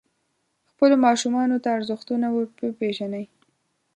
خپلو 0.71 0.95
ماشومانو 1.05 1.57
ته 1.63 1.67
ارزښتونه 1.77 2.27
وروپېژنئ. 2.31 3.25